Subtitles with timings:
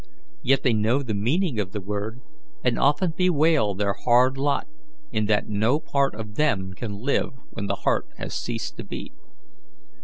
[0.41, 2.21] Yet they know the meaning of the word,
[2.63, 4.65] and often bewail their hard lot
[5.11, 9.13] in that no part of them can live when the heart has ceased to beat.